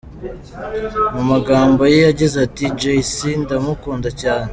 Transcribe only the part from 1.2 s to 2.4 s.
magambo ye yagize